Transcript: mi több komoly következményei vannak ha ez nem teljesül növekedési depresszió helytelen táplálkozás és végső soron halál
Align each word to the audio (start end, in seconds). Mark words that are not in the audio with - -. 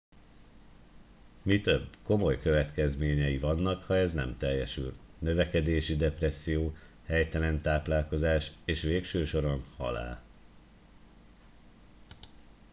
mi 1.41 1.59
több 1.59 1.97
komoly 2.03 2.39
következményei 2.39 3.37
vannak 3.37 3.83
ha 3.83 3.95
ez 3.97 4.13
nem 4.13 4.33
teljesül 4.37 4.91
növekedési 5.19 5.95
depresszió 5.95 6.73
helytelen 7.05 7.61
táplálkozás 7.61 8.51
és 8.65 8.81
végső 8.81 9.25
soron 9.25 9.61
halál 9.77 10.21